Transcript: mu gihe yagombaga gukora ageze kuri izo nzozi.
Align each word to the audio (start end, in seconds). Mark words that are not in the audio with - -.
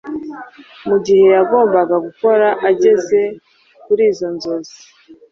mu 0.87 0.97
gihe 1.05 1.25
yagombaga 1.35 1.95
gukora 2.05 2.47
ageze 2.69 3.19
kuri 3.83 4.03
izo 4.11 4.27
nzozi. 4.35 4.77